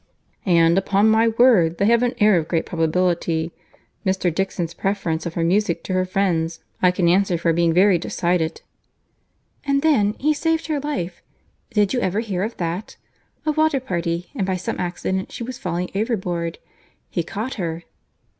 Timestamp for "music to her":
5.43-6.05